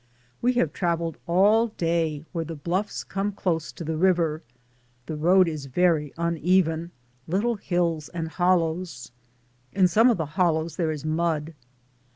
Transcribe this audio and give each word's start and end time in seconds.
We 0.41 0.53
have 0.53 0.73
traveled 0.73 1.19
all 1.27 1.67
day 1.67 2.25
where 2.31 2.43
the 2.43 2.55
bluffs 2.55 3.03
come 3.03 3.33
close 3.33 3.71
to 3.73 3.83
the 3.83 3.95
river, 3.97 4.41
the 5.05 5.15
road 5.15 5.47
is 5.47 5.67
very 5.67 6.11
uneven, 6.17 6.89
little 7.27 7.57
hills 7.57 8.09
and 8.09 8.27
hollows, 8.27 9.11
in 9.71 9.87
some 9.87 10.09
of 10.09 10.17
the 10.17 10.25
hollows 10.33 10.75
there 10.75 10.89
is 10.89 11.05
mud. 11.05 11.53